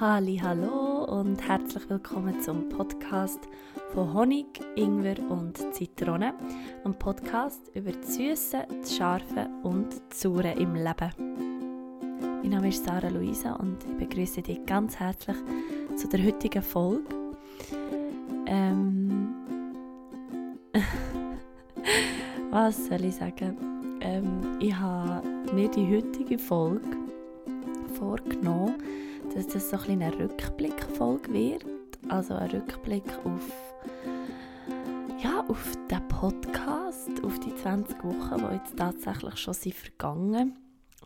Halli, 0.00 0.36
hallo 0.40 1.06
und 1.06 1.42
herzlich 1.48 1.90
willkommen 1.90 2.40
zum 2.40 2.68
Podcast 2.68 3.40
von 3.92 4.14
Honig, 4.14 4.46
Ingwer 4.76 5.18
und 5.28 5.56
Zitrone, 5.74 6.34
ein 6.84 6.94
Podcast 6.96 7.68
über 7.74 7.90
das 7.90 8.14
Süße, 8.14 8.64
das 8.80 8.96
Scharfe 8.96 9.50
und 9.64 9.88
das 10.08 10.20
Saure 10.20 10.52
im 10.52 10.76
Leben. 10.76 11.10
Mein 12.20 12.50
Name 12.50 12.68
ist 12.68 12.84
Sarah 12.84 13.08
Luisa 13.08 13.54
und 13.54 13.78
ich 13.82 13.96
begrüße 13.96 14.40
dich 14.40 14.64
ganz 14.66 15.00
herzlich 15.00 15.36
zu 15.96 16.06
der 16.06 16.24
heutigen 16.24 16.62
Folge. 16.62 17.02
Ähm, 18.46 19.34
was 22.52 22.86
soll 22.86 23.04
ich 23.04 23.16
sagen? 23.16 23.98
Ähm, 24.00 24.58
ich 24.60 24.76
habe 24.76 25.26
mir 25.52 25.68
die 25.68 25.92
heutige 25.92 26.38
Folge 26.38 26.86
vorgenommen, 27.94 28.76
dass 29.34 29.46
das 29.46 29.70
so 29.70 29.76
ein 29.76 30.02
eine 30.02 30.18
Rückblickfolge 30.18 31.32
wird. 31.32 31.64
Also 32.08 32.34
ein 32.34 32.50
Rückblick 32.50 33.04
auf, 33.24 33.52
ja, 35.22 35.44
auf 35.48 35.72
den 35.90 36.08
Podcast, 36.08 37.24
auf 37.24 37.38
die 37.40 37.54
20 37.54 38.04
Wochen, 38.04 38.46
die 38.48 38.54
jetzt 38.54 38.76
tatsächlich 38.76 39.36
schon 39.36 39.54
sind 39.54 39.74
vergangen 39.74 40.56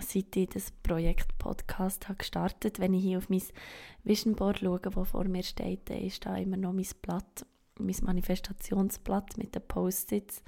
seit 0.01 0.37
ich 0.37 0.49
das 0.49 0.71
Projekt 0.83 1.37
Podcast 1.39 2.09
habe 2.09 2.19
gestartet. 2.19 2.79
Wenn 2.79 2.95
ich 2.95 3.03
hier 3.03 3.19
auf 3.19 3.29
mein 3.29 3.43
Vision 4.05 4.35
Board 4.35 4.61
schaue, 4.61 4.81
das 4.81 5.09
vor 5.09 5.25
mir 5.25 5.43
steht, 5.43 5.91
dann 5.91 5.99
ist 5.99 6.25
da 6.25 6.37
immer 6.37 6.57
noch 6.57 6.73
mein 6.73 6.87
Blatt, 7.01 7.47
mein 7.79 7.97
Manifestationsblatt 8.03 9.37
mit 9.39 9.55
den 9.55 9.63
Post-its, 9.67 10.43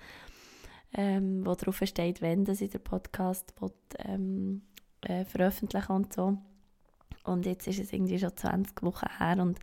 ähm, 0.93 1.45
wo 1.45 1.55
drauf 1.55 1.81
steht, 1.85 2.23
wenn 2.23 2.45
ich 2.47 2.71
den 2.71 2.83
Podcast 2.83 3.55
will, 3.61 3.73
ähm, 3.99 4.63
äh, 5.03 5.25
veröffentlichen 5.25 5.93
und 5.93 6.13
so. 6.13 6.39
Und 7.23 7.47
jetzt 7.47 7.67
ist 7.67 7.81
es 7.81 7.93
irgendwie 7.93 8.19
schon 8.19 8.37
20 8.37 8.83
Wochen 8.83 9.07
her 9.19 9.39
und 9.41 9.59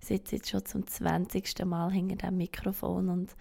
ich 0.00 0.06
sitze 0.08 0.36
jetzt 0.36 0.50
schon 0.50 0.64
zum 0.64 0.86
20. 0.86 1.64
Mal 1.64 1.90
hinter 1.92 2.28
dem 2.28 2.36
Mikrofon 2.36 3.08
und 3.08 3.36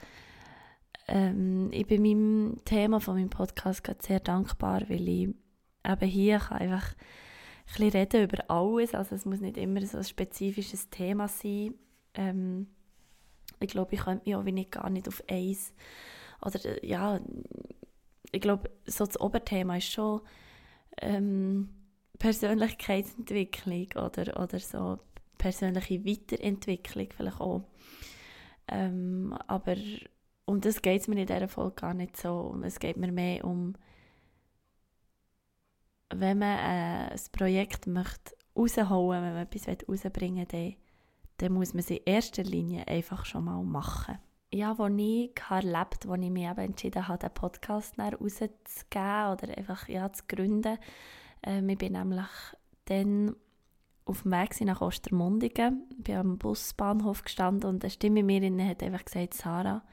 ähm, 1.07 1.69
ich 1.71 1.87
bin 1.87 2.03
meinem 2.03 2.61
Thema 2.65 2.99
von 2.99 3.15
meinem 3.15 3.29
Podcast 3.29 3.83
gerade 3.83 3.99
sehr 4.01 4.19
dankbar, 4.19 4.81
weil 4.89 5.07
ich 5.07 5.29
eben 5.85 6.09
hier 6.09 6.39
kann 6.39 6.59
einfach 6.59 6.93
ein 6.93 7.65
bisschen 7.67 7.89
reden 7.89 8.23
über 8.23 8.49
alles, 8.49 8.93
also 8.93 9.15
es 9.15 9.25
muss 9.25 9.41
nicht 9.41 9.57
immer 9.57 9.85
so 9.85 9.97
ein 9.97 10.03
spezifisches 10.03 10.89
Thema 10.89 11.27
sein. 11.27 11.73
Ähm, 12.13 12.67
ich 13.59 13.69
glaube, 13.69 13.95
ich 13.95 14.01
könnte 14.01 14.27
mich 14.27 14.35
auch 14.35 14.45
wenig 14.45 14.71
gar 14.71 14.89
nicht 14.89 15.07
auf 15.07 15.23
eins 15.29 15.73
oder 16.41 16.85
ja, 16.85 17.19
ich 18.31 18.41
glaube, 18.41 18.69
so 18.85 19.05
das 19.05 19.19
Oberthema 19.19 19.77
ist 19.77 19.91
schon 19.91 20.21
ähm, 21.01 21.69
Persönlichkeitsentwicklung 22.19 23.87
oder, 23.95 24.39
oder 24.41 24.59
so 24.59 24.99
persönliche 25.37 26.05
Weiterentwicklung 26.05 27.07
vielleicht 27.15 27.39
auch. 27.39 27.63
Ähm, 28.67 29.35
aber 29.47 29.75
um 30.45 30.61
das 30.61 30.81
geht 30.81 31.01
es 31.01 31.07
mir 31.07 31.21
in 31.21 31.27
dieser 31.27 31.47
Folge 31.47 31.75
gar 31.75 31.93
nicht 31.93 32.17
so. 32.17 32.59
Es 32.63 32.79
geht 32.79 32.97
mir 32.97 33.11
mehr 33.11 33.43
um, 33.45 33.75
wenn 36.13 36.39
man 36.39 36.57
äh, 36.57 37.11
ein 37.11 37.21
Projekt 37.31 37.87
möchte 37.87 38.35
rausholen, 38.55 39.23
wenn 39.23 39.33
man 39.33 39.43
etwas 39.43 39.67
rausbringen 39.87 40.51
will, 40.51 40.71
dann, 40.71 40.75
dann 41.37 41.53
muss 41.53 41.73
man 41.73 41.79
es 41.79 41.89
in 41.89 42.01
erster 42.05 42.43
Linie 42.43 42.87
einfach 42.87 43.25
schon 43.25 43.45
mal 43.45 43.63
machen. 43.63 44.17
Ja, 44.51 44.73
als 44.73 44.93
ich 44.97 45.31
erlebt 45.49 46.05
habe, 46.05 46.11
als 46.11 46.23
ich 46.23 46.29
mich 46.31 46.49
eben 46.49 46.59
entschieden 46.59 47.07
habe, 47.07 47.19
den 47.19 47.33
Podcast 47.33 47.97
rauszugeben 47.99 49.31
oder 49.31 49.57
einfach 49.57 49.87
ja, 49.87 50.11
zu 50.11 50.23
gründen, 50.27 50.79
ähm, 51.43 51.69
ich 51.69 51.77
bin 51.77 51.93
nämlich 51.93 52.27
dann 52.85 53.35
auf 54.05 54.23
dem 54.23 54.31
Weg 54.31 54.59
nach 54.61 54.81
Ostermundigen, 54.81 55.87
bin 55.97 56.15
am 56.15 56.37
Busbahnhof 56.37 57.23
gestanden 57.23 57.69
und 57.69 57.83
eine 57.83 57.91
Stimme 57.91 58.21
in 58.21 58.55
mir 58.55 58.67
hat 58.67 58.81
einfach 58.81 59.05
gesagt, 59.05 59.35
Sarah, 59.35 59.83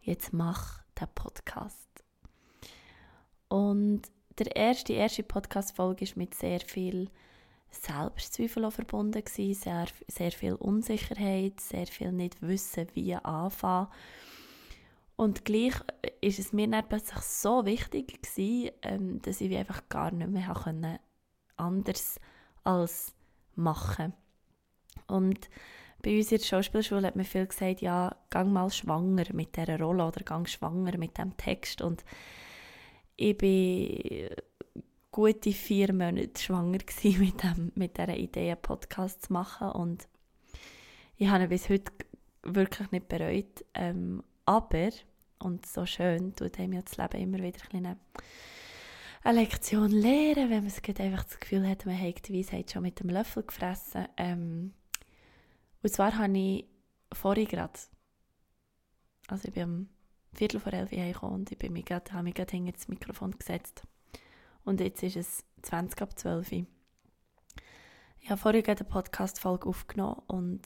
jetzt 0.00 0.32
mach 0.32 0.82
den 1.00 1.08
Podcast. 1.14 1.88
Und 3.48 4.02
der 4.38 4.54
erste, 4.54 4.92
erste 4.92 5.24
Podcast-Folge 5.24 6.06
war 6.06 6.12
mit 6.16 6.34
sehr 6.34 6.60
viel 6.60 7.10
Selbstzweifel 7.70 8.70
verbunden, 8.70 9.22
sehr, 9.26 9.86
sehr 10.06 10.32
viel 10.32 10.54
Unsicherheit, 10.54 11.60
sehr 11.60 11.86
viel 11.86 12.12
nicht 12.12 12.40
wissen, 12.40 12.86
wie 12.94 13.14
anfangen. 13.14 13.88
Und 15.18 15.44
gleich 15.44 15.74
ist 16.20 16.38
es 16.38 16.52
mir 16.52 16.68
dann 16.68 16.88
plötzlich 16.88 17.18
so 17.22 17.66
wichtig 17.66 18.22
gewesen, 18.22 18.70
ähm, 18.82 19.20
dass 19.20 19.40
ich 19.40 19.54
einfach 19.56 19.88
gar 19.88 20.12
nicht 20.12 20.30
mehr 20.30 20.54
können, 20.54 21.00
anders 21.56 22.20
als 22.62 23.16
machen. 23.56 24.12
Und 25.08 25.50
bei 26.02 26.16
uns 26.16 26.30
in 26.30 26.38
der 26.38 26.44
Schauspielschule 26.44 27.08
hat 27.08 27.16
man 27.16 27.24
viel 27.24 27.48
gesagt, 27.48 27.80
ja, 27.80 28.14
gang 28.30 28.52
mal 28.52 28.70
schwanger 28.70 29.24
mit 29.32 29.56
dieser 29.56 29.80
Rolle 29.80 30.06
oder 30.06 30.22
gang 30.22 30.48
schwanger 30.48 30.96
mit 30.98 31.18
dem 31.18 31.36
Text. 31.36 31.82
Und 31.82 32.04
ich 33.16 33.36
bin 33.36 34.28
gute 35.10 35.50
vier 35.50 35.92
Monate 35.92 36.40
schwanger 36.40 36.78
mit, 37.02 37.42
dem, 37.42 37.72
mit 37.74 37.98
dieser 37.98 38.16
Idee, 38.16 38.52
einen 38.52 38.62
Podcast 38.62 39.26
zu 39.26 39.32
machen. 39.32 39.72
Und 39.72 40.06
ich 41.16 41.26
habe 41.26 41.48
bis 41.48 41.68
heute 41.68 41.90
wirklich 42.44 42.92
nicht 42.92 43.08
bereut. 43.08 43.64
Ähm, 43.74 44.22
aber 44.46 44.90
und 45.38 45.66
so 45.66 45.86
schön 45.86 46.34
tut 46.34 46.58
einem 46.58 46.74
ja 46.74 46.82
das 46.82 46.96
Leben 46.96 47.22
immer 47.22 47.42
wieder 47.42 47.60
eine, 47.72 47.96
Lektion 49.24 49.90
lernen, 49.90 50.50
wenn 50.50 50.64
man 50.64 50.66
es 50.66 50.82
einfach 51.00 51.24
das 51.24 51.38
Gefühl 51.40 51.68
hat, 51.68 51.84
man 51.84 52.00
hat 52.00 52.28
die 52.28 52.38
Weisheit 52.38 52.70
schon 52.70 52.82
mit 52.82 53.00
dem 53.00 53.10
Löffel 53.10 53.42
gefressen. 53.42 54.08
Ähm, 54.16 54.72
und 55.82 55.92
zwar 55.92 56.16
habe 56.16 56.38
ich 56.38 56.66
vorhin 57.12 57.46
gerade, 57.46 57.78
also 59.28 59.48
ich 59.48 59.54
bin 59.54 59.62
am 59.62 59.88
Viertel 60.32 60.60
vor 60.60 60.72
elf 60.72 60.90
gekommen 60.90 61.34
und 61.34 61.52
ich 61.52 61.58
bin 61.58 61.72
mich 61.72 61.84
grad, 61.84 62.12
habe 62.12 62.24
mich 62.24 62.34
gerade 62.34 62.52
hinter 62.52 62.72
das 62.72 62.88
Mikrofon 62.88 63.32
gesetzt. 63.32 63.82
Und 64.64 64.80
jetzt 64.80 65.02
ist 65.02 65.16
es 65.16 65.44
20 65.62 66.02
ab 66.02 66.18
12 66.18 66.52
Uhr. 66.52 66.66
Ich 68.20 68.30
habe 68.30 68.40
vorhin 68.40 68.64
eine 68.64 68.76
Podcast-Folge 68.76 69.66
aufgenommen 69.68 70.22
und 70.26 70.62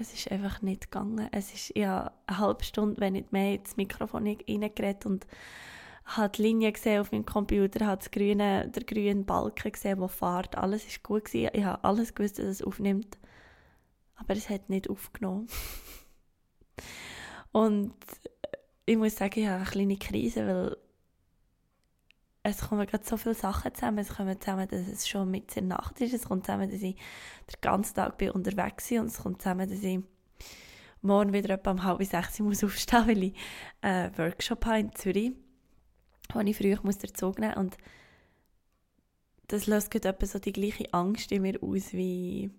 es 0.00 0.12
ist 0.14 0.30
einfach 0.30 0.62
nicht 0.62 0.90
gegangen. 0.90 1.28
Es 1.32 1.52
ist 1.52 1.76
ja 1.76 2.12
eine 2.26 2.38
halbe 2.38 2.64
Stunde, 2.64 3.00
wenn 3.00 3.12
nicht 3.12 3.32
mehr, 3.32 3.54
ins 3.54 3.76
Mikrofon 3.76 4.26
reingeredet 4.26 5.06
und 5.06 5.26
habe 6.04 6.32
die 6.36 6.42
Linie 6.42 6.72
gesehen 6.72 7.00
auf 7.00 7.12
meinem 7.12 7.26
Computer, 7.26 7.86
habe 7.86 8.02
den 8.10 8.86
grünen 8.86 9.24
Balken 9.24 9.72
gesehen, 9.72 10.00
der 10.00 10.08
fährt. 10.08 10.56
Alles 10.56 10.86
ist 10.86 11.02
gut 11.02 11.26
gewesen. 11.26 11.50
Ich 11.52 11.64
habe 11.64 11.84
alles 11.84 12.14
gewusst, 12.14 12.38
dass 12.38 12.46
es 12.46 12.62
aufnimmt. 12.62 13.18
Aber 14.16 14.34
es 14.34 14.48
hat 14.48 14.68
nicht 14.68 14.90
aufgenommen. 14.90 15.46
und 17.52 17.94
ich 18.86 18.96
muss 18.96 19.16
sagen, 19.16 19.40
ich 19.40 19.46
habe 19.46 19.60
eine 19.60 19.70
kleine 19.70 19.96
Krise, 19.96 20.46
weil 20.46 20.76
es 22.42 22.58
kommen 22.58 22.86
gerade 22.86 23.04
so 23.04 23.16
viele 23.16 23.34
Sachen 23.34 23.74
zusammen. 23.74 23.98
Es 23.98 24.14
kommt 24.14 24.42
zusammen, 24.42 24.68
dass 24.68 24.88
es 24.88 25.08
schon 25.08 25.30
mit 25.30 25.54
der 25.54 25.62
Nacht 25.62 26.00
ist. 26.00 26.14
Es 26.14 26.26
kommt 26.26 26.46
zusammen, 26.46 26.70
dass 26.70 26.80
ich 26.80 26.94
den 26.94 27.60
ganzen 27.60 27.94
Tag 27.94 28.16
bin 28.18 28.30
unterwegs 28.30 28.88
bin. 28.88 29.00
Und 29.00 29.06
es 29.06 29.18
kommt 29.18 29.42
zusammen, 29.42 29.68
dass 29.68 29.82
ich 29.82 30.00
morgen 31.02 31.32
wieder 31.32 31.54
etwa 31.54 31.72
um 31.72 31.82
halb 31.82 32.02
sechs 32.02 32.38
muss 32.40 32.64
aufstehen 32.64 33.06
weil 33.06 33.22
ich 33.24 33.34
einen 33.80 34.16
Workshop 34.18 34.64
habe 34.66 34.80
in 34.80 34.94
Zürich, 34.94 35.32
wo 36.32 36.40
ich 36.40 36.56
früh 36.56 36.76
muss 36.82 36.98
den 36.98 37.14
Zug 37.14 37.38
nehmen 37.38 37.54
Und 37.54 37.76
das 39.48 39.66
löst 39.66 39.90
gerade 39.90 40.26
so 40.26 40.38
die 40.38 40.52
gleiche 40.52 40.92
Angst 40.92 41.32
in 41.32 41.42
mir 41.42 41.62
aus, 41.62 41.92
wie 41.92 42.50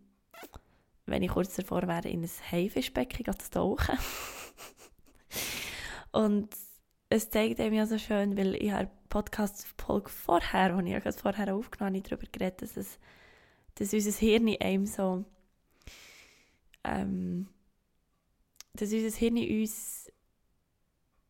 wenn 1.05 1.23
ich 1.23 1.31
kurz 1.31 1.55
davor 1.55 1.83
wäre, 1.87 2.09
in 2.09 2.23
ein 2.23 2.29
Haifischbecken 2.51 3.37
zu 3.37 3.49
tauchen. 3.49 3.97
und 6.11 6.49
es 7.09 7.29
zeigt 7.29 7.59
einem 7.59 7.73
ja 7.73 7.85
so 7.85 7.97
schön, 7.97 8.37
weil 8.37 8.55
ich 8.55 8.71
habe 8.71 8.89
Podcast-Folge 9.11 10.09
vorher, 10.09 10.81
die 10.81 10.93
ich 10.95 11.03
ja 11.03 11.11
vorher 11.11 11.53
aufgenommen 11.53 11.97
habe, 11.97 12.09
darüber 12.09 12.27
geredet, 12.31 12.61
dass, 12.61 12.77
es, 12.77 12.97
dass 13.75 13.93
unser 13.93 14.11
Hirn 14.11 14.55
einem 14.59 14.85
so, 14.85 15.25
ähm, 16.85 17.47
dass 18.73 18.93
unser 18.93 19.17
Hirn 19.17 19.37
uns 19.37 20.09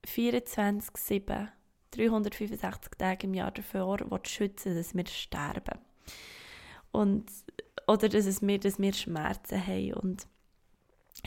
24-7, 0.06 1.50
365 1.92 2.94
Tage 2.98 3.28
im 3.28 3.34
Jahr 3.34 3.52
dafür 3.52 4.08
schützen 4.24 4.76
dass 4.76 4.94
wir 4.94 5.08
sterben. 5.08 5.80
Und, 6.92 7.32
oder 7.88 8.10
dass, 8.10 8.28
es 8.28 8.44
mir, 8.44 8.60
dass 8.60 8.80
wir 8.80 8.94
Schmerzen 8.94 9.66
haben. 9.66 9.94
Und 9.96 10.28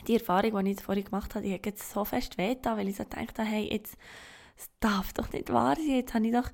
die 0.07 0.15
Erfahrung, 0.15 0.63
die 0.63 0.71
ich 0.71 0.81
vorhin 0.81 1.03
gemacht 1.03 1.35
habe, 1.35 1.45
die 1.45 1.53
hat 1.53 1.65
jetzt 1.65 1.91
so 1.91 2.05
fest 2.05 2.37
weh 2.37 2.55
weil 2.63 2.87
ich 2.87 2.95
so 2.95 3.03
gedacht 3.03 3.37
habe, 3.39 3.49
hey, 3.49 3.69
jetzt 3.71 3.97
es 4.55 4.69
darf 4.79 5.13
doch 5.13 5.31
nicht 5.31 5.51
wahr 5.51 5.75
sein. 5.75 5.89
Jetzt 5.89 6.13
habe 6.13 6.27
ich 6.27 6.33
doch 6.33 6.49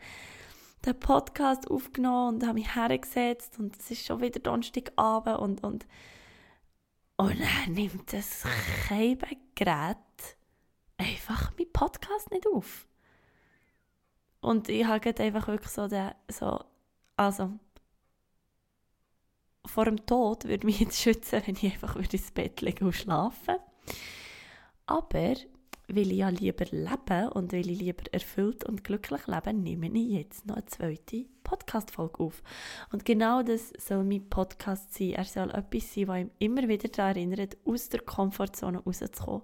den 0.86 1.00
Podcast 1.00 1.70
aufgenommen 1.70 2.36
und 2.36 2.44
habe 2.44 2.56
mich 2.56 2.76
hergesetzt 2.76 3.60
und 3.60 3.78
es 3.78 3.92
ist 3.92 4.06
schon 4.06 4.22
wieder 4.22 4.40
Donnerstagabend 4.40 5.40
und, 5.40 5.64
und, 5.64 5.86
und 7.18 7.40
dann 7.40 7.74
nimmt 7.74 8.12
das 8.12 8.44
Gerät 8.90 9.98
einfach 10.98 11.52
meinen 11.58 11.72
Podcast 11.72 12.32
nicht 12.32 12.48
auf. 12.48 12.88
Und 14.40 14.70
ich 14.70 14.86
habe 14.86 15.14
einfach 15.20 15.48
wirklich 15.48 15.72
so, 15.72 15.88
den, 15.88 16.12
so 16.30 16.64
also 17.16 17.52
vor 19.66 19.86
dem 19.86 20.06
Tod 20.06 20.46
würde 20.46 20.66
mich 20.66 20.80
jetzt 20.80 21.00
schützen, 21.00 21.44
wenn 21.46 21.56
ich 21.56 21.66
einfach 21.66 21.96
ins 21.96 22.32
Bett 22.32 22.62
legen 22.62 22.86
und 22.86 22.94
schlafen. 22.94 23.58
Aber 24.88 25.36
weil 25.96 26.12
ich 26.12 26.18
ja 26.18 26.30
lieber 26.30 26.66
leben 26.66 27.30
und 27.30 27.54
weil 27.54 27.70
ich 27.70 27.80
lieber 27.80 28.04
erfüllt 28.12 28.64
und 28.64 28.84
glücklich 28.84 29.28
leben, 29.28 29.64
nehme 29.64 29.88
ich 29.88 30.10
jetzt 30.10 30.46
noch 30.46 30.56
eine 30.56 30.66
zweite 30.66 31.26
Podcast-Folge 31.44 32.20
auf. 32.20 32.44
Und 32.92 33.06
genau 33.06 33.44
das 33.44 33.74
soll 33.78 34.04
mein 34.04 34.30
Podcast 34.30 34.94
sein. 34.94 35.12
Er 35.12 35.26
soll 35.26 35.50
etwas 35.52 35.94
sein, 35.94 36.08
was 36.08 36.20
ihm 36.20 36.32
immer 36.40 36.68
wieder 36.68 36.90
daran 36.90 37.16
erinnert, 37.16 37.58
aus 37.66 37.90
der 37.90 38.02
Komfortzone 38.02 38.80
rauszukommen. 38.80 39.44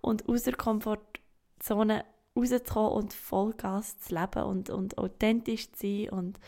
Und 0.00 0.28
aus 0.28 0.44
der 0.44 0.54
Komfortzone 0.54 2.04
rauszukommen 2.36 2.92
und 2.92 3.12
Vollgas 3.12 3.98
zu 4.00 4.14
leben 4.14 4.44
und, 4.44 4.70
und 4.70 4.98
authentisch 4.98 5.72
zu 5.72 5.86
sein 5.86 6.08
und 6.10 6.40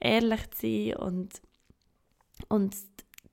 ehrlich 0.00 0.50
zu 0.50 0.66
sein 0.66 0.96
und, 0.96 1.42
und 2.48 2.76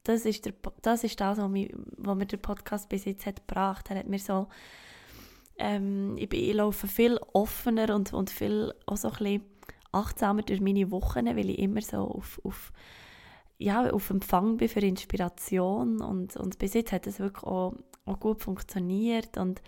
das 0.03 0.25
ist, 0.25 0.45
der, 0.45 0.53
das 0.81 1.03
ist 1.03 1.19
das, 1.19 1.37
was, 1.37 1.49
mir 1.49 2.25
der 2.25 2.37
Podcast 2.37 2.89
bis 2.89 3.05
jetzt 3.05 3.25
hat 3.25 3.47
gebracht. 3.47 3.89
Er 3.89 3.99
hat 3.99 4.07
mir 4.07 4.19
so 4.19 4.47
ähm, 5.61 6.17
ich, 6.17 6.33
ich 6.33 6.53
laufe 6.53 6.87
viel 6.87 7.17
offener 7.33 7.95
und, 7.95 8.13
und 8.13 8.29
viel 8.29 8.73
auch 8.85 8.97
so 8.97 9.11
ein 9.19 9.41
achtsamer 9.91 10.41
durch 10.41 10.61
meine 10.61 10.89
Wochen, 10.91 11.25
weil 11.25 11.49
ich 11.49 11.59
immer 11.59 11.81
so 11.81 11.97
auf, 11.99 12.41
auf, 12.43 12.73
ja, 13.57 13.89
auf 13.91 14.09
Empfang 14.09 14.57
bin 14.57 14.69
für 14.69 14.79
Inspiration 14.79 16.01
und, 16.01 16.35
und 16.35 16.57
bis 16.57 16.73
jetzt 16.73 16.91
hat 16.91 17.07
es 17.07 17.19
wirklich 17.19 17.43
auch, 17.43 17.75
auch 18.05 18.19
gut 18.19 18.41
funktioniert 18.41 19.37
und 19.37 19.61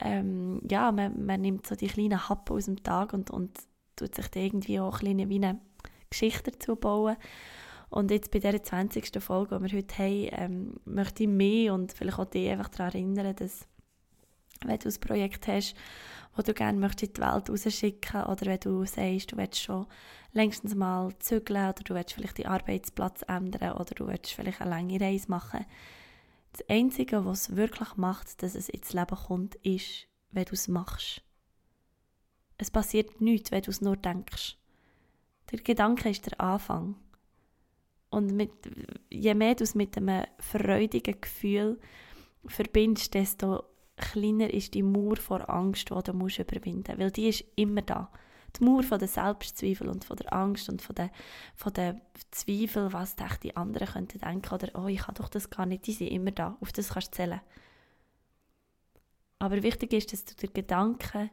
ähm, 0.00 0.62
ja, 0.68 0.90
man, 0.92 1.24
man 1.24 1.42
nimmt 1.42 1.66
so 1.66 1.76
die 1.76 1.86
kleinen 1.86 2.28
Happen 2.28 2.56
aus 2.56 2.64
dem 2.64 2.82
Tag 2.82 3.12
und, 3.12 3.30
und 3.30 3.50
tut 3.96 4.14
sich 4.14 4.28
da 4.28 4.40
irgendwie 4.40 4.80
auch 4.80 5.02
ein 5.02 5.28
wie 5.28 5.36
eine 5.36 5.60
Geschichte 6.08 6.50
dazu 6.50 6.76
bauen. 6.76 7.16
Und 7.90 8.10
jetzt 8.10 8.30
bei 8.30 8.38
dieser 8.38 8.62
20. 8.62 9.22
Folge, 9.22 9.58
die 9.58 9.64
wir 9.64 9.78
heute 9.78 9.98
haben, 9.98 10.28
ähm, 10.32 10.74
möchte 10.84 11.24
ich 11.24 11.28
mich 11.28 11.70
und 11.70 11.92
vielleicht 11.92 12.18
auch 12.18 12.24
dich 12.24 12.48
einfach 12.48 12.68
daran 12.68 12.92
erinnern, 12.92 13.36
dass 13.36 13.66
wenn 14.64 14.78
du 14.78 14.88
ein 14.88 15.00
Projekt 15.00 15.46
hast, 15.48 15.74
das 16.36 16.44
du 16.44 16.54
gerne 16.54 16.78
möchtest 16.78 17.02
in 17.10 17.14
die 17.14 17.20
Welt 17.20 17.50
rausschicken 17.50 18.24
oder 18.24 18.46
wenn 18.46 18.60
du 18.60 18.84
sagst, 18.84 19.32
du 19.32 19.36
willst 19.36 19.60
schon 19.60 19.86
längstens 20.32 20.74
mal 20.74 21.12
zügeln 21.18 21.68
oder 21.70 21.82
du 21.82 21.94
willst 21.94 22.12
vielleicht 22.12 22.38
den 22.38 22.46
Arbeitsplatz 22.46 23.22
ändern 23.26 23.72
oder 23.72 23.94
du 23.94 24.06
willst 24.06 24.32
vielleicht 24.32 24.60
eine 24.60 24.70
lange 24.70 25.00
Reise 25.00 25.30
machen. 25.30 25.66
Das 26.52 26.68
Einzige, 26.68 27.24
was 27.24 27.42
es 27.42 27.56
wirklich 27.56 27.96
macht, 27.96 28.42
dass 28.42 28.54
es 28.54 28.68
ins 28.68 28.92
Leben 28.92 29.16
kommt, 29.16 29.54
ist, 29.56 30.06
wenn 30.30 30.44
du 30.44 30.52
es 30.52 30.68
machst. 30.68 31.22
Es 32.58 32.70
passiert 32.70 33.20
nichts, 33.20 33.50
wenn 33.50 33.62
du 33.62 33.70
es 33.70 33.80
nur 33.80 33.96
denkst. 33.96 34.56
Der 35.50 35.60
Gedanke 35.60 36.10
ist 36.10 36.26
der 36.26 36.40
Anfang. 36.40 36.96
Und 38.10 38.34
mit, 38.34 38.52
je 39.08 39.34
mehr 39.34 39.54
du 39.54 39.64
es 39.64 39.74
mit 39.74 39.96
einem 39.96 40.26
freudigen 40.38 41.20
Gefühl 41.20 41.80
verbindest, 42.44 43.14
desto 43.14 43.64
kleiner 44.00 44.52
ist 44.52 44.74
die 44.74 44.82
Mauer 44.82 45.16
vor 45.16 45.48
Angst, 45.48 45.90
die 45.90 46.02
du 46.02 46.12
musst 46.12 46.38
überwinden 46.38 46.84
musst. 46.88 46.98
Weil 46.98 47.10
die 47.10 47.28
ist 47.28 47.44
immer 47.56 47.82
da. 47.82 48.10
Die 48.58 48.64
Mauer 48.64 48.82
von 48.82 48.98
der 48.98 49.08
Selbstzweifel 49.08 49.88
und 49.88 50.04
von 50.04 50.16
der 50.16 50.32
Angst 50.32 50.68
und 50.68 50.82
von 50.82 50.94
der, 50.94 51.10
von 51.54 51.72
der 51.72 52.00
Zweifel, 52.30 52.92
was 52.92 53.14
die 53.42 53.56
anderen 53.56 53.88
könnten 53.88 54.18
denken 54.18 54.54
oder 54.54 54.68
«Oh, 54.74 54.88
ich 54.88 55.00
kann 55.00 55.14
doch 55.14 55.28
das 55.28 55.50
gar 55.50 55.66
nicht», 55.66 55.86
die 55.86 55.92
sind 55.92 56.08
immer 56.08 56.32
da. 56.32 56.56
Auf 56.60 56.72
das 56.72 56.90
kannst 56.90 57.12
du 57.12 57.16
zählen. 57.16 57.40
Aber 59.38 59.62
wichtig 59.62 59.92
ist, 59.92 60.12
dass 60.12 60.24
du 60.24 60.34
den 60.34 60.52
Gedanken 60.52 61.30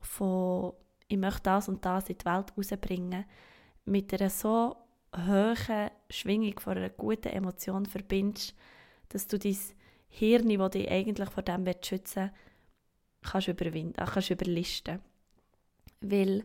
von 0.00 0.72
«Ich 1.06 1.16
möchte 1.16 1.42
das 1.44 1.68
und 1.68 1.84
das 1.84 2.08
in 2.08 2.18
die 2.18 2.24
Welt 2.24 2.52
rausbringen» 2.56 3.24
mit 3.84 4.12
einer 4.12 4.30
so 4.30 4.76
hohen 5.16 5.90
Schwingung 6.10 6.58
von 6.60 6.76
einer 6.76 6.90
guten 6.90 7.28
Emotion 7.28 7.86
verbindest, 7.86 8.54
dass 9.08 9.26
du 9.26 9.38
dein 9.38 9.56
Hirn, 10.08 10.48
das 10.48 10.70
dich 10.70 10.90
eigentlich 10.90 11.30
vor 11.30 11.42
dem 11.42 11.66
schützen 11.82 12.24
will, 12.24 12.32
kannst 13.22 13.48
überwinden, 13.48 14.04
kannst 14.04 14.30
überlisten. 14.30 15.00
Weil 16.00 16.44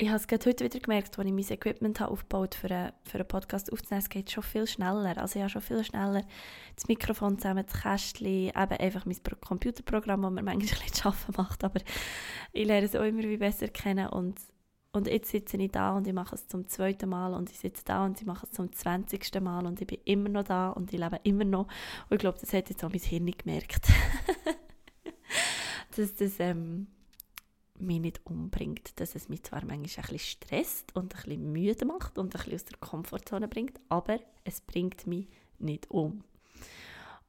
ich 0.00 0.08
habe 0.08 0.16
es 0.16 0.46
heute 0.46 0.64
wieder 0.64 0.80
gemerkt, 0.80 1.18
als 1.18 1.26
ich 1.26 1.32
mein 1.32 1.50
Equipment 1.50 2.00
habe 2.00 2.12
aufgebaut 2.12 2.54
für 2.54 2.70
einen, 2.70 2.92
für 3.04 3.18
einen 3.18 3.28
Podcast 3.28 3.70
aufzunehmen, 3.70 4.02
es 4.02 4.08
geht 4.08 4.30
schon 4.30 4.42
viel 4.42 4.66
schneller. 4.66 5.18
Also 5.18 5.38
ich 5.38 5.42
habe 5.42 5.50
schon 5.50 5.60
viel 5.60 5.84
schneller 5.84 6.22
das 6.74 6.88
Mikrofon 6.88 7.38
zusammen, 7.38 7.66
das 7.66 7.82
Kästchen, 7.82 8.48
eben 8.48 8.54
einfach 8.54 9.04
mein 9.04 9.18
Computerprogramm, 9.40 10.22
das 10.22 10.30
mir 10.30 10.42
manchmal 10.42 10.54
ein 10.54 10.58
bisschen 10.60 11.06
arbeiten 11.06 11.32
macht, 11.36 11.64
aber 11.64 11.80
ich 12.52 12.66
lerne 12.66 12.86
es 12.86 12.96
auch 12.96 13.04
immer 13.04 13.24
wie 13.24 13.36
besser 13.36 13.68
kennen 13.68 14.08
und 14.08 14.40
und 14.92 15.06
jetzt 15.06 15.30
sitze 15.30 15.56
ich 15.56 15.70
da 15.70 15.96
und 15.96 16.06
ich 16.06 16.12
mache 16.12 16.34
es 16.34 16.48
zum 16.48 16.66
zweiten 16.66 17.08
Mal 17.08 17.34
und 17.34 17.50
ich 17.50 17.58
sitze 17.58 17.84
da 17.84 18.04
und 18.04 18.20
ich 18.20 18.26
mache 18.26 18.46
es 18.46 18.52
zum 18.52 18.72
zwanzigsten 18.72 19.42
Mal 19.42 19.66
und 19.66 19.80
ich 19.80 19.86
bin 19.86 20.00
immer 20.04 20.28
noch 20.28 20.44
da 20.44 20.70
und 20.70 20.92
ich 20.92 20.98
lebe 20.98 21.20
immer 21.22 21.44
noch. 21.44 21.66
Und 22.08 22.16
ich 22.16 22.18
glaube, 22.18 22.38
das 22.40 22.52
hat 22.52 22.70
jetzt 22.70 22.82
auch 22.82 22.90
mein 22.90 23.00
Hirn 23.00 23.24
nicht 23.24 23.44
gemerkt. 23.44 23.88
dass 25.96 26.14
das 26.14 26.40
ähm, 26.40 26.88
mich 27.78 28.00
nicht 28.00 28.26
umbringt. 28.26 28.98
Dass 28.98 29.14
es 29.14 29.28
mich 29.28 29.44
zwar 29.44 29.64
manchmal 29.64 29.76
ein 29.76 29.82
bisschen 29.82 30.18
stresst 30.18 30.96
und 30.96 31.14
ein 31.14 31.22
bisschen 31.22 31.52
müde 31.52 31.84
macht 31.84 32.18
und 32.18 32.34
ein 32.34 32.38
bisschen 32.38 32.54
aus 32.54 32.64
der 32.64 32.78
Komfortzone 32.78 33.46
bringt, 33.46 33.78
aber 33.88 34.18
es 34.44 34.60
bringt 34.60 35.06
mich 35.06 35.28
nicht 35.58 35.88
um. 35.90 36.24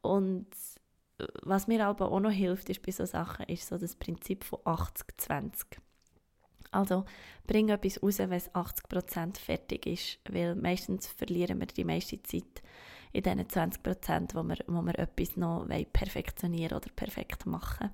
Und 0.02 0.48
äh, 1.20 1.28
was 1.44 1.68
mir 1.68 1.86
aber 1.86 2.12
auch 2.12 2.20
noch 2.20 2.32
hilft, 2.32 2.70
ist 2.70 2.82
bei 2.82 2.92
solchen 2.92 3.12
Sachen, 3.12 3.46
ist 3.46 3.68
so 3.68 3.78
das 3.78 3.96
Prinzip 3.96 4.44
von 4.44 4.60
80-20. 4.62 5.78
Also 6.72 7.06
bring 7.46 7.70
etwas 7.70 8.02
raus, 8.02 8.20
wenn 8.20 8.32
es 8.32 8.50
80% 8.52 9.38
fertig 9.38 9.86
ist, 9.86 10.20
weil 10.30 10.56
meistens 10.56 11.08
verlieren 11.08 11.60
wir 11.60 11.68
die 11.68 11.84
meiste 11.84 12.22
Zeit 12.24 12.64
in 13.12 13.24
diesen 13.24 13.46
20%, 13.46 14.36
wo 14.36 14.44
wir, 14.44 14.58
wo 14.68 14.82
wir 14.82 14.98
etwas 14.98 15.36
noch 15.36 15.68
perfektionieren 15.92 16.78
oder 16.78 16.90
perfekt 16.96 17.46
machen 17.46 17.92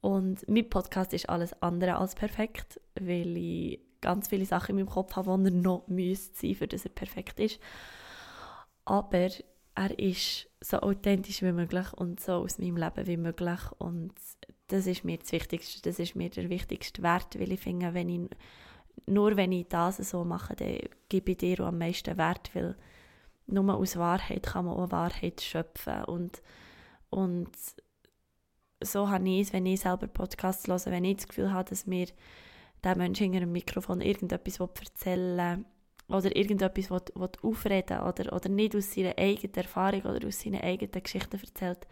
Und 0.00 0.48
mein 0.48 0.68
Podcast 0.68 1.12
ist 1.12 1.28
alles 1.28 1.62
andere 1.62 1.96
als 1.96 2.16
perfekt, 2.16 2.80
weil 2.98 3.36
ich 3.36 3.80
ganz 4.00 4.28
viele 4.28 4.44
Sachen 4.46 4.70
in 4.70 4.84
meinem 4.84 4.92
Kopf 4.92 5.14
habe, 5.14 5.38
die 5.38 5.54
er 5.54 5.60
noch 5.62 5.86
müsste 5.86 6.36
sein, 6.36 6.54
für 6.56 6.66
dass 6.66 6.84
er 6.84 6.90
perfekt 6.90 7.38
ist. 7.38 7.60
Aber 8.84 9.28
er 9.74 9.98
ist 9.98 10.48
so 10.60 10.78
authentisch 10.80 11.42
wie 11.42 11.52
möglich 11.52 11.92
und 11.92 12.18
so 12.18 12.32
aus 12.32 12.58
meinem 12.58 12.76
Leben 12.76 13.06
wie 13.06 13.16
möglich 13.16 13.60
und 13.78 14.14
das 14.68 14.86
ist 14.86 15.04
mir 15.04 15.18
das 15.18 15.32
Wichtigste, 15.32 15.82
das 15.82 15.98
ist 15.98 16.14
mir 16.14 16.30
der 16.30 16.48
wichtigste 16.50 17.02
Wert, 17.02 17.38
weil 17.38 17.52
ich 17.52 17.60
finde, 17.60 17.94
wenn 17.94 18.08
ich, 18.08 18.30
nur 19.06 19.36
wenn 19.36 19.52
ich 19.52 19.68
das 19.68 19.96
so 19.96 20.24
mache, 20.24 20.54
dann 20.56 20.78
gebe 21.08 21.32
ich 21.32 21.38
dir 21.38 21.60
am 21.60 21.78
meisten 21.78 22.16
Wert, 22.16 22.50
weil 22.54 22.76
nur 23.46 23.74
aus 23.74 23.96
Wahrheit 23.96 24.42
kann 24.44 24.66
man 24.66 24.76
auch 24.76 24.90
Wahrheit 24.90 25.40
schöpfen 25.40 26.04
und, 26.04 26.42
und 27.10 27.50
so 28.82 29.08
habe 29.08 29.28
ich 29.28 29.40
es, 29.40 29.52
wenn 29.52 29.66
ich 29.66 29.80
selber 29.80 30.06
Podcasts 30.06 30.68
höre, 30.68 30.92
wenn 30.92 31.04
ich 31.04 31.16
das 31.16 31.28
Gefühl 31.28 31.52
habe, 31.52 31.68
dass 31.68 31.86
mir 31.86 32.06
der 32.84 32.96
Mensch 32.96 33.18
hinter 33.18 33.40
dem 33.40 33.52
Mikrofon 33.52 34.00
irgendetwas 34.00 34.60
erzählen 34.60 35.64
oder 36.08 36.34
irgendetwas 36.36 36.90
will, 36.90 37.00
will 37.14 37.30
aufreden 37.42 38.00
oder, 38.00 38.32
oder 38.32 38.48
nicht 38.48 38.76
aus 38.76 38.92
seiner 38.92 39.18
eigenen 39.18 39.54
Erfahrung 39.54 40.02
oder 40.02 40.28
aus 40.28 40.40
seinen 40.40 40.60
eigenen 40.60 41.02
Geschichten 41.02 41.40
erzählt, 41.40 41.86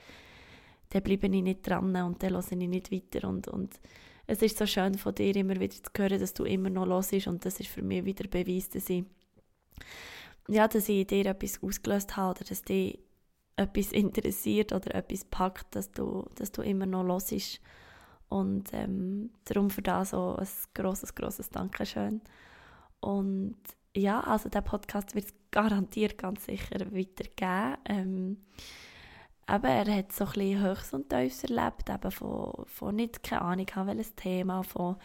dann 0.97 1.03
bleibe 1.03 1.27
ich 1.27 1.43
nicht 1.43 1.67
dran 1.67 1.95
und 1.95 2.23
dann 2.23 2.33
höre 2.33 2.53
ich 2.53 2.57
nicht 2.57 2.91
weiter. 2.91 3.29
Und, 3.29 3.49
und 3.49 3.79
es 4.27 4.41
ist 4.41 4.57
so 4.57 4.67
schön 4.67 4.95
von 4.95 5.15
dir 5.15 5.37
immer 5.37 5.61
wieder 5.61 5.75
zu 5.75 5.91
hören, 5.95 6.19
dass 6.19 6.33
du 6.33 6.45
immer 6.45 6.71
noch 6.71 6.87
hörst 6.87 7.27
und 7.27 7.45
das 7.45 7.61
ist 7.61 7.69
für 7.69 7.83
mich 7.83 8.07
wieder 8.07 8.27
Beweis, 8.29 8.71
dass 8.71 8.89
ich, 8.89 9.05
ja, 10.49 10.67
dass 10.67 10.89
ich 10.89 11.07
dir 11.07 11.27
etwas 11.27 11.63
ausgelöst 11.63 12.17
habe 12.17 12.31
oder 12.39 12.49
dass 12.49 12.63
dich 12.63 12.99
etwas 13.57 13.93
interessiert 13.93 14.73
oder 14.73 14.95
etwas 14.95 15.25
packt, 15.27 15.77
dass 15.77 15.93
du, 15.93 16.25
dass 16.37 16.51
du 16.51 16.63
immer 16.63 16.87
noch 16.87 17.05
hörst. 17.07 17.61
Und 18.29 18.73
ähm, 18.73 19.31
darum 19.45 19.69
für 19.69 19.83
das 19.83 20.11
so 20.11 20.35
ein 20.37 20.49
grosses, 20.75 21.15
grosses 21.15 21.51
Dankeschön. 21.51 22.23
Und 23.01 23.57
ja, 23.95 24.21
also 24.21 24.49
der 24.49 24.63
Podcast 24.63 25.15
wird 25.15 25.27
es 25.27 25.35
garantiert 25.51 26.17
ganz 26.17 26.47
sicher 26.47 26.81
weitergeben. 26.93 27.77
Ähm, 27.85 28.37
eben, 29.49 29.65
er 29.65 29.97
hat 29.97 30.13
so 30.13 30.25
ein 30.25 30.63
Höchst 30.63 30.95
und 30.95 31.09
Tiefs 31.09 31.45
erlebt, 31.45 31.89
eben 31.89 32.11
von, 32.11 32.65
von 32.67 32.97
nicht, 32.97 33.23
keine 33.23 33.43
Ahnung, 33.43 33.67
welches 33.85 34.15
Thema, 34.15 34.63
von 34.63 34.97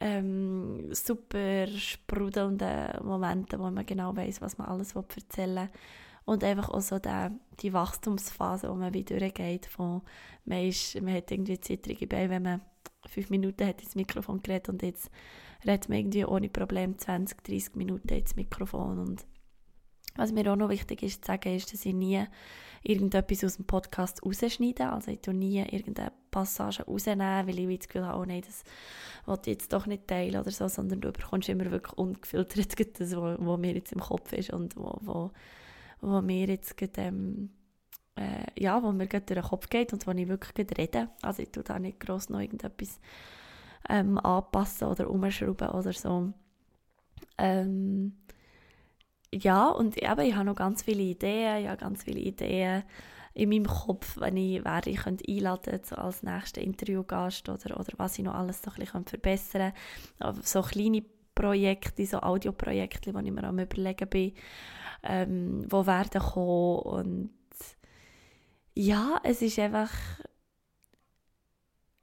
ähm, 0.00 0.92
super 0.92 1.66
sprudelnden 1.68 3.04
Momenten, 3.04 3.58
wo 3.58 3.70
man 3.70 3.86
genau 3.86 4.14
weiß, 4.16 4.40
was 4.40 4.58
man 4.58 4.68
alles 4.68 4.94
erzählen 4.94 5.68
will. 5.68 5.80
Und 6.24 6.42
einfach 6.42 6.70
auch 6.70 6.80
so 6.80 6.98
der, 6.98 7.30
die 7.60 7.72
Wachstumsphase, 7.72 8.68
wo 8.68 8.74
man 8.74 8.92
wieder 8.92 9.18
durchgeht, 9.18 9.66
von 9.66 10.02
man, 10.44 10.66
ist, 10.66 11.00
man 11.00 11.14
hat 11.14 11.30
irgendwie 11.30 11.60
zittrige 11.60 12.06
Beine, 12.06 12.30
wenn 12.30 12.42
man 12.42 12.60
fünf 13.06 13.30
Minuten 13.30 13.66
hat 13.66 13.80
ins 13.80 13.94
Mikrofon 13.94 14.42
geredet 14.42 14.68
und 14.68 14.82
jetzt 14.82 15.08
redet 15.64 15.88
man 15.88 15.98
irgendwie 15.98 16.24
ohne 16.24 16.48
Problem 16.48 16.98
20, 16.98 17.44
30 17.44 17.76
Minuten 17.76 18.08
ins 18.08 18.34
Mikrofon 18.34 18.98
und 18.98 19.24
was 20.16 20.32
mir 20.32 20.50
auch 20.50 20.56
noch 20.56 20.68
wichtig 20.68 21.02
ist 21.02 21.24
zu 21.24 21.28
sagen, 21.28 21.54
ist, 21.54 21.72
dass 21.72 21.86
ich 21.86 21.94
nie 21.94 22.26
irgendetwas 22.82 23.44
aus 23.44 23.56
dem 23.56 23.66
Podcast 23.66 24.24
rausschneide. 24.24 24.90
Also 24.90 25.10
ich 25.10 25.20
tue 25.20 25.34
nie 25.34 25.58
irgendeinen 25.58 26.12
Passagen 26.30 26.84
rausnehmen, 26.84 27.46
weil 27.46 27.58
ich 27.58 27.78
das 27.78 27.88
Gefühl 27.88 28.06
habe, 28.06 28.20
oh 28.20 28.24
nein, 28.24 28.42
das 28.46 28.64
will 29.26 29.38
ich 29.42 29.46
jetzt 29.46 29.72
doch 29.72 29.86
nicht 29.86 30.06
teilen 30.06 30.40
oder 30.40 30.50
so, 30.50 30.68
sondern 30.68 31.00
du 31.00 31.12
bekommst 31.12 31.48
immer 31.48 31.70
wirklich 31.70 31.98
ungefiltert 31.98 32.80
das, 33.00 33.16
was 33.16 33.58
mir 33.58 33.74
jetzt 33.74 33.92
im 33.92 34.00
Kopf 34.00 34.32
ist 34.32 34.50
und 34.50 34.76
wo, 34.76 34.98
wo, 35.00 35.30
wo 36.00 36.20
mir 36.20 36.46
jetzt 36.46 36.76
gerade, 36.76 37.00
ähm, 37.00 37.50
äh, 38.16 38.46
ja, 38.58 38.82
wo 38.82 38.92
mir 38.92 39.06
gerade 39.06 39.26
durch 39.26 39.40
den 39.40 39.48
Kopf 39.48 39.68
geht 39.68 39.92
und 39.92 40.06
wo 40.06 40.12
ich 40.12 40.28
wirklich 40.28 40.54
gerade 40.54 40.78
rede. 40.78 41.08
Also 41.22 41.42
ich 41.42 41.50
tue 41.50 41.64
da 41.64 41.78
nicht 41.78 42.00
gross 42.00 42.28
noch 42.28 42.40
irgendetwas 42.40 43.00
ähm, 43.88 44.18
anpassen 44.18 44.88
oder 44.88 45.10
umschrauben 45.10 45.68
oder 45.70 45.92
so. 45.92 46.32
Ähm, 47.38 48.16
ja, 49.42 49.68
und 49.68 49.96
eben, 49.96 50.20
ich 50.20 50.34
habe 50.34 50.46
noch 50.46 50.54
ganz 50.54 50.82
viele 50.82 51.02
Ideen, 51.02 51.62
ich 51.62 51.68
habe 51.68 51.78
ganz 51.78 52.04
viele 52.04 52.20
Ideen 52.20 52.82
in 53.34 53.50
meinem 53.50 53.66
Kopf, 53.66 54.18
wenn 54.18 54.36
ich, 54.36 54.64
wer 54.64 54.86
ich 54.86 54.96
könnte 54.96 55.24
einladen 55.28 55.80
so 55.84 55.96
als 55.96 56.22
nächsten 56.22 56.60
Interviewgast 56.60 57.48
oder, 57.48 57.78
oder 57.78 57.92
was 57.98 58.18
ich 58.18 58.24
noch 58.24 58.34
alles 58.34 58.62
so 58.62 58.70
ein 58.70 58.76
bisschen 58.78 59.04
verbessern 59.04 59.72
könnte. 60.18 60.40
So 60.42 60.62
kleine 60.62 61.04
Projekte, 61.34 62.06
so 62.06 62.20
Audioprojekte, 62.20 63.12
die 63.12 63.26
ich 63.26 63.32
mir 63.32 63.44
am 63.44 63.58
überlegen 63.58 64.08
bin, 64.08 64.32
ähm, 65.02 65.64
die 65.66 65.86
werden 65.86 66.22
kommen 66.22 66.78
und 66.78 67.30
ja, 68.74 69.20
es 69.22 69.42
ist 69.42 69.58
einfach 69.58 69.90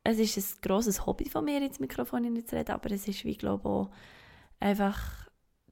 es 0.04 0.20
ist 0.20 0.38
ein 0.38 0.62
grosses 0.62 1.06
Hobby 1.06 1.30
von 1.30 1.46
mir, 1.46 1.62
ins 1.62 1.80
Mikrofon 1.80 2.46
zu 2.46 2.56
reden, 2.56 2.72
aber 2.72 2.92
es 2.92 3.08
ist 3.08 3.24
wie, 3.24 3.38
glaube 3.38 3.68
auch 3.68 3.90
einfach 4.60 5.23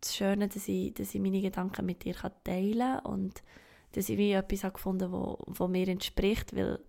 das 0.02 0.16
Schöne, 0.16 0.48
dass 0.48 0.68
ich, 0.68 0.94
dass 0.94 1.14
ich 1.14 1.22
meine 1.22 1.42
Gedanken 1.42 1.86
mit 1.86 2.04
dir 2.04 2.16
teilen 2.44 2.80
kann 2.80 3.06
und 3.06 3.44
dass 3.94 4.10
ich 4.10 4.18
wie 4.18 4.32
etwas 4.32 4.64
habe 4.64 4.74
gefunden 4.74 5.12
habe, 5.12 5.14
wo, 5.14 5.40
wo 5.48 5.68
mir 5.68 5.88
entspricht, 5.88 6.56
weil 6.56 6.80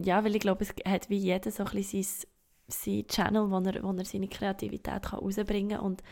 ja, 0.00 0.22
weil 0.22 0.36
ich 0.36 0.40
glaube, 0.40 0.64
es 0.64 0.72
hat 0.86 1.10
wie 1.10 1.16
jeder 1.16 1.50
so 1.50 1.64
ein 1.64 1.70
bisschen 1.72 2.02
sein, 2.02 2.28
sein 2.68 3.06
Channel, 3.08 3.50
wo 3.50 3.58
er, 3.58 3.82
wo 3.82 3.92
er 3.92 4.04
seine 4.04 4.28
Kreativität 4.28 5.02
kann 5.02 5.18
rausbringen 5.18 5.78
kann. 5.78 5.86
Und 5.86 6.02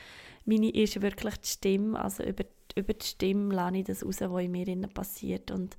meine 0.44 0.70
ist 0.70 1.00
wirklich 1.00 1.36
die 1.36 1.48
Stimme, 1.48 2.00
also 2.00 2.24
über, 2.24 2.44
über 2.74 2.94
die 2.94 3.06
Stimme 3.06 3.54
lerne 3.54 3.78
ich 3.78 3.84
das 3.84 4.04
raus, 4.04 4.20
was 4.20 4.42
in 4.42 4.50
mir 4.50 4.88
passiert. 4.88 5.52
Und 5.52 5.76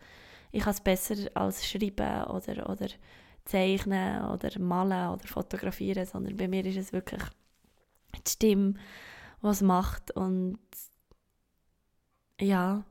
ich 0.51 0.63
kann 0.63 0.73
es 0.73 0.81
besser 0.81 1.15
als 1.33 1.67
schreiben 1.67 2.25
oder, 2.25 2.69
oder 2.69 2.87
zeichnen 3.43 4.23
oder 4.25 4.57
malen 4.59 5.13
oder 5.13 5.27
fotografieren, 5.27 6.05
sondern 6.05 6.37
bei 6.37 6.47
mir 6.47 6.65
ist 6.65 6.77
es 6.77 6.93
wirklich 6.93 7.23
die 8.15 8.31
Stimme, 8.31 8.73
es 9.43 9.61
macht 9.61 10.11
und 10.11 10.59
ja, 12.39 12.83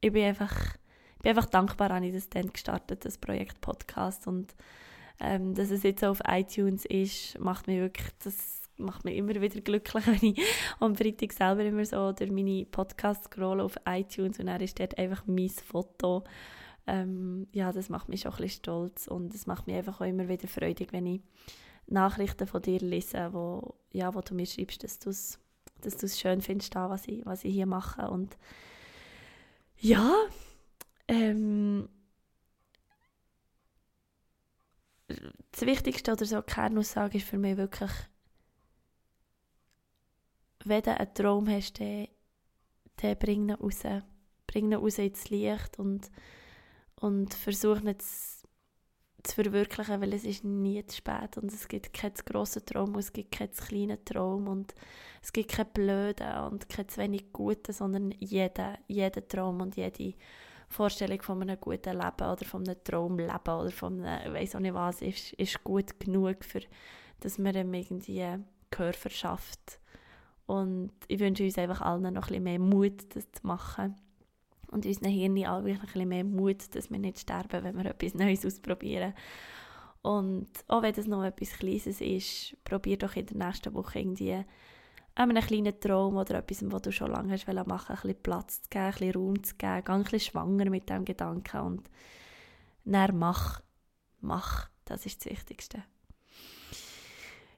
ich 0.00 0.12
bin 0.12 0.24
einfach, 0.24 0.76
bin 1.22 1.30
einfach 1.30 1.46
dankbar, 1.46 1.88
dass 1.88 2.02
ich 2.02 2.12
das 2.12 2.28
dann 2.28 2.52
gestartet, 2.52 3.04
das 3.04 3.18
Projekt 3.18 3.60
Podcast 3.60 4.26
und 4.26 4.54
ähm, 5.20 5.54
dass 5.54 5.70
es 5.70 5.82
jetzt 5.82 6.04
auf 6.04 6.20
iTunes 6.26 6.84
ist, 6.84 7.38
macht 7.38 7.66
mich 7.66 7.78
wirklich, 7.78 8.08
das 8.22 8.62
macht 8.76 9.04
mich 9.04 9.16
immer 9.16 9.40
wieder 9.40 9.60
glücklich, 9.60 10.06
wenn 10.06 10.30
ich 10.30 10.40
am 10.80 10.96
Freitag 10.96 11.32
selber 11.32 11.64
immer 11.64 11.84
so 11.84 12.12
durch 12.12 12.30
meine 12.30 12.66
Podcasts 12.66 13.26
scrolle 13.26 13.62
auf 13.62 13.76
iTunes 13.86 14.38
und 14.38 14.46
dann 14.46 14.60
ist 14.60 14.78
dort 14.78 14.98
einfach 14.98 15.24
mein 15.26 15.48
Foto. 15.48 16.24
Ähm, 16.86 17.46
ja, 17.52 17.72
das 17.72 17.88
macht 17.88 18.08
mich 18.10 18.22
schon 18.22 18.32
ein 18.32 18.36
bisschen 18.38 18.58
stolz 18.58 19.06
und 19.06 19.34
es 19.34 19.46
macht 19.46 19.66
mich 19.66 19.76
einfach 19.76 20.00
auch 20.00 20.06
immer 20.06 20.28
wieder 20.28 20.48
freudig, 20.48 20.92
wenn 20.92 21.06
ich 21.06 21.22
Nachrichten 21.86 22.46
von 22.46 22.62
dir 22.62 22.80
lese, 22.80 23.32
wo, 23.32 23.74
ja, 23.92 24.14
wo 24.14 24.20
du 24.20 24.34
mir 24.34 24.46
schreibst, 24.46 24.84
dass 24.84 24.98
du 24.98 25.10
es 25.10 25.38
dass 25.80 26.18
schön 26.18 26.40
findest, 26.40 26.74
da, 26.74 26.88
was, 26.88 27.06
ich, 27.06 27.24
was 27.26 27.44
ich 27.44 27.52
hier 27.52 27.66
mache. 27.66 28.08
Und 28.08 28.38
ja, 29.76 30.14
ähm, 31.08 31.90
das 35.06 35.60
Wichtigste 35.60 36.12
oder 36.12 36.24
so 36.24 36.40
Kernaussage 36.40 37.18
ist 37.18 37.28
für 37.28 37.36
mich 37.36 37.58
wirklich, 37.58 37.90
wenn 40.64 40.82
du 40.82 40.96
einen 40.96 41.14
Traum 41.14 41.48
hast, 41.50 41.80
dann, 41.80 42.08
dann 42.96 43.18
bring 43.18 43.50
ihn 43.50 43.54
raus. 43.56 43.82
Bring 44.46 44.72
ihn 44.72 44.74
raus 44.74 44.98
ins 44.98 45.28
Licht 45.28 45.78
und 45.78 46.10
und 47.04 47.34
versuche 47.34 47.84
nicht 47.84 48.02
zu, 48.02 48.43
zu 49.24 49.42
verwirklichen, 49.42 50.00
weil 50.00 50.12
es 50.12 50.24
ist 50.24 50.44
nie 50.44 50.84
zu 50.86 50.98
spät 50.98 51.38
und 51.38 51.52
es 51.52 51.66
gibt 51.66 51.92
keinen 51.92 52.14
grossen 52.26 52.64
Traum 52.64 52.94
es 52.96 53.12
gibt 53.12 53.32
keinen 53.32 53.52
kleinen 53.52 54.04
Traum 54.04 54.48
und 54.48 54.74
es 55.22 55.32
gibt 55.32 55.50
keinen 55.50 55.70
blöden 55.72 56.36
und 56.50 56.68
keinen 56.68 56.88
zu 56.88 57.00
wenig 57.00 57.32
guten, 57.32 57.72
sondern 57.72 58.12
jeden, 58.20 58.76
jeden 58.86 59.28
Traum 59.28 59.62
und 59.62 59.76
jede 59.76 60.14
Vorstellung 60.68 61.22
von 61.22 61.42
einem 61.42 61.58
guten 61.58 61.94
Leben 61.94 62.30
oder 62.30 62.44
von 62.44 62.68
einem 62.68 62.84
Traumleben 62.84 63.54
oder 63.54 63.70
von 63.70 64.04
einem, 64.04 64.34
weiss 64.34 64.54
auch 64.54 64.60
nicht 64.60 64.74
was, 64.74 65.00
ist, 65.00 65.32
ist 65.34 65.64
gut 65.64 65.98
genug, 65.98 66.44
für, 66.44 66.60
dass 67.20 67.38
man 67.38 67.56
ihm 67.56 67.72
irgendwie 67.72 68.26
Gehör 68.70 68.92
verschafft. 68.92 69.80
Und 70.46 70.92
ich 71.08 71.20
wünsche 71.20 71.44
uns 71.44 71.56
einfach 71.56 71.80
allen 71.80 72.02
noch 72.02 72.24
ein 72.24 72.28
bisschen 72.28 72.44
mehr 72.44 72.58
Mut, 72.58 73.14
das 73.14 73.30
zu 73.32 73.46
machen 73.46 73.94
und 74.74 74.84
unseren 74.84 75.08
Hirn 75.08 75.36
wirklich 75.36 75.78
ein 75.78 75.86
bisschen 75.86 76.08
mehr 76.08 76.24
Mut, 76.24 76.74
dass 76.74 76.90
wir 76.90 76.98
nicht 76.98 77.20
sterben, 77.20 77.62
wenn 77.62 77.76
wir 77.76 77.86
etwas 77.86 78.14
Neues 78.14 78.44
ausprobieren. 78.44 79.14
Und 80.02 80.48
auch 80.68 80.82
wenn 80.82 80.92
das 80.92 81.06
noch 81.06 81.24
etwas 81.24 81.52
Kleines 81.52 82.00
ist, 82.00 82.56
probier 82.64 82.98
doch 82.98 83.16
in 83.16 83.26
der 83.26 83.46
nächsten 83.46 83.72
Woche 83.72 84.00
irgendwie 84.00 84.44
einem 85.14 85.42
kleinen 85.42 85.78
Traum 85.80 86.16
oder 86.16 86.38
etwas, 86.38 86.70
was 86.70 86.82
du 86.82 86.92
schon 86.92 87.12
lange 87.12 87.32
hast 87.32 87.46
machen 87.46 87.94
ein 87.94 87.96
bisschen 87.96 88.22
Platz 88.22 88.62
zu 88.62 88.68
geben, 88.68 88.84
ein 88.84 88.90
bisschen 88.90 89.12
Raum 89.14 89.42
zu 89.42 89.54
geben, 89.54 89.82
geh 89.84 89.92
ein 89.92 90.02
bisschen 90.02 90.20
schwanger 90.20 90.70
mit 90.70 90.88
diesem 90.88 91.04
Gedanken 91.04 91.60
und 91.60 91.90
dann 92.84 93.18
mach, 93.18 93.62
mach, 94.20 94.68
das 94.84 95.06
ist 95.06 95.24
das 95.24 95.32
Wichtigste. 95.32 95.84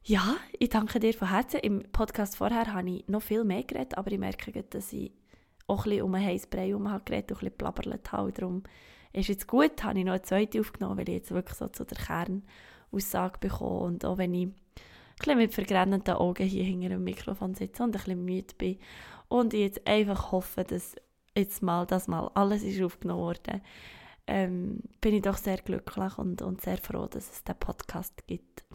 Ja, 0.05 0.37
ich 0.57 0.69
danke 0.69 1.01
dir 1.01 1.15
von 1.15 1.31
Herzen. 1.31 1.59
Im 1.61 1.83
Podcast 1.91 2.37
vorher 2.37 2.73
habe 2.73 2.89
ich 2.91 3.09
noch 3.09 3.23
viel 3.23 3.43
mehr 3.43 3.65
geredet, 3.65 3.99
aber 3.99 4.13
ich 4.13 4.19
merke, 4.21 4.63
dass 4.63 4.93
ich 4.93 5.11
auch 5.67 5.85
ein 5.85 5.91
bisschen 5.91 6.03
um 6.03 6.15
einen 6.15 6.27
heißen 6.27 6.51
Brei 6.51 6.69
herum 6.69 6.85
geredet 7.05 7.33
und 7.33 7.39
ein 7.39 7.41
bisschen 7.41 7.59
plappert 7.59 8.13
habe. 8.13 8.33
Darum 8.33 8.63
ist 9.13 9.29
jetzt 9.29 9.49
gut, 9.49 9.83
habe 9.83 9.99
ich 9.99 10.05
noch 10.05 10.13
eine 10.13 10.23
zweite 10.23 10.61
aufgenommen, 10.61 10.99
weil 10.99 11.09
ich 11.09 11.17
jetzt 11.17 11.31
wirklich 11.31 11.57
so 11.57 11.69
zu 11.69 11.85
der 11.85 11.99
Kernaussage 11.99 13.39
bekomme. 13.41 13.81
Und 13.81 14.05
auch 14.05 14.19
wenn 14.19 14.35
ich 14.35 14.47
ein 14.47 14.55
bisschen 15.19 15.39
mit 15.39 15.55
vergrennenden 15.55 16.15
Augen 16.15 16.47
hier 16.47 16.65
hinter 16.65 16.91
dem 16.91 17.05
Mikrofon 17.05 17.55
sitze 17.55 17.83
und 17.83 17.91
ein 17.91 17.93
bisschen 17.93 18.25
müde 18.25 18.55
bin 18.57 18.79
und 19.29 19.55
ich 19.55 19.61
jetzt 19.61 19.87
einfach 19.87 20.33
hoffe, 20.33 20.65
dass 20.65 20.95
jetzt 21.37 21.63
mal 21.63 21.87
das 21.87 22.09
mal 22.09 22.31
alles 22.35 22.63
ist 22.63 22.83
aufgenommen 22.83 23.23
wurde, 23.23 23.61
ähm, 24.27 24.81
bin 25.01 25.15
ich 25.15 25.23
doch 25.23 25.37
sehr 25.37 25.59
glücklich 25.59 26.19
und, 26.19 26.43
und 26.43 26.61
sehr 26.61 26.79
froh, 26.79 27.07
dass 27.07 27.31
es 27.31 27.45
diesen 27.45 27.59
Podcast 27.59 28.27
gibt. 28.27 28.65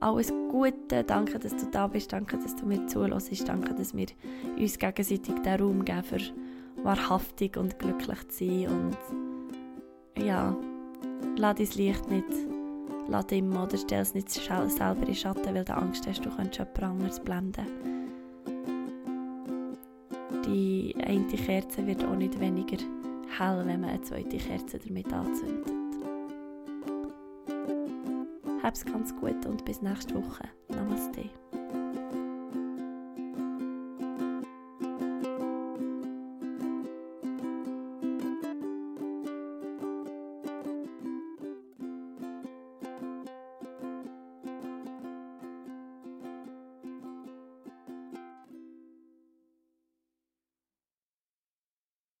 alles 0.00 0.32
Gute. 0.50 1.04
Danke, 1.04 1.38
dass 1.38 1.56
du 1.56 1.66
da 1.70 1.86
bist. 1.86 2.12
Danke, 2.12 2.38
dass 2.38 2.56
du 2.56 2.66
mir 2.66 2.86
zuhörst. 2.86 3.48
Danke, 3.48 3.74
dass 3.74 3.94
wir 3.94 4.06
uns 4.58 4.78
gegenseitig 4.78 5.34
den 5.40 5.60
Raum 5.60 5.84
geben, 5.84 6.02
für 6.02 6.18
wahrhaftig 6.82 7.56
und 7.56 7.78
glücklich 7.78 8.28
zu 8.28 8.44
sein. 8.46 8.68
Und 8.68 8.96
ja, 10.24 10.56
lass 11.36 11.56
dein 11.56 11.68
Licht 11.76 12.10
nicht 12.10 12.26
lass 13.08 13.26
immer 13.30 13.64
oder 13.64 13.76
stell 13.76 14.00
es 14.00 14.14
nicht 14.14 14.30
selber 14.30 15.06
in 15.06 15.14
Schatten, 15.14 15.54
weil 15.54 15.64
du 15.64 15.74
Angst 15.74 16.06
hast, 16.06 16.24
du 16.24 16.30
könntest 16.30 16.58
jemand 16.58 16.82
anderes 16.82 17.20
blenden. 17.20 18.01
Die 20.46 20.94
eine 21.04 21.26
Kerze 21.26 21.86
wird 21.86 22.04
auch 22.04 22.16
nicht 22.16 22.38
weniger 22.40 22.78
hell, 23.38 23.62
wenn 23.64 23.80
man 23.80 23.90
eine 23.90 24.02
zweite 24.02 24.36
Kerze 24.36 24.78
damit 24.78 25.12
anzündet. 25.12 25.82
hab's 28.62 28.84
ganz 28.84 29.14
gut 29.16 29.44
und 29.46 29.64
bis 29.64 29.82
nächste 29.82 30.14
Woche. 30.14 30.44
Namaste. 30.68 31.28